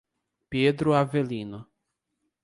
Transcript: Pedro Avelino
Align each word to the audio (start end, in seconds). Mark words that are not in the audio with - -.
Pedro 0.49 0.95
Avelino 0.97 1.67